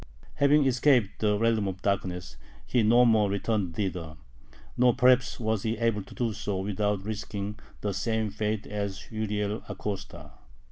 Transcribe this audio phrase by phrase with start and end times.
[0.37, 4.17] Having escaped the realm of darkness, he no more returned thither.
[4.75, 9.61] Nor perhaps was he able to do so without risking the same fate as Uriel
[9.69, 10.31] Acosta.